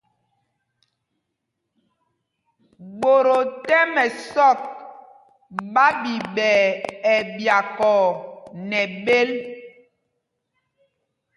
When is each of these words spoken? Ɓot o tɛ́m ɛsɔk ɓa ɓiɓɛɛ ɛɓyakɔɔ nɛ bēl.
Ɓot 2.99 3.25
o 3.37 3.39
tɛ́m 3.67 3.91
ɛsɔk 4.05 4.59
ɓa 5.73 5.85
ɓiɓɛɛ 6.01 6.59
ɛɓyakɔɔ 7.13 8.01
nɛ 8.67 8.79
bēl. 9.03 9.29